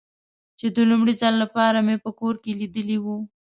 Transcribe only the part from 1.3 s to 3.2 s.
له پاره مې په کور کې لیدلی و.